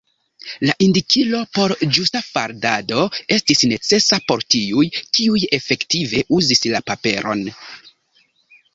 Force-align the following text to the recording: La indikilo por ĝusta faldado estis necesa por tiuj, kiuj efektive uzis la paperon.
La 0.67 0.75
indikilo 0.85 1.41
por 1.57 1.73
ĝusta 1.97 2.21
faldado 2.29 3.03
estis 3.37 3.63
necesa 3.75 4.21
por 4.33 4.43
tiuj, 4.57 4.89
kiuj 5.05 5.45
efektive 5.61 6.27
uzis 6.43 6.67
la 6.77 6.87
paperon. 6.93 7.49